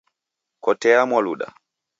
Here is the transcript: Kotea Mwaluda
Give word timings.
Kotea 0.63 1.05
Mwaluda 1.05 1.53